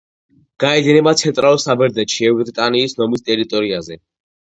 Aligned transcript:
გაედინება 0.63 1.13
ცენტრალურ 1.23 1.63
საბერძნეთში, 1.65 2.29
ევრიტანიის 2.33 3.01
ნომის 3.03 3.27
ტერიტორიაზე. 3.33 4.05